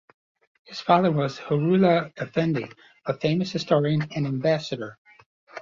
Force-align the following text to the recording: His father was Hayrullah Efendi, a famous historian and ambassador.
His 0.65 0.79
father 0.79 1.11
was 1.11 1.37
Hayrullah 1.37 2.11
Efendi, 2.15 2.73
a 3.05 3.13
famous 3.19 3.51
historian 3.51 4.01
and 4.15 4.25
ambassador. 4.25 4.97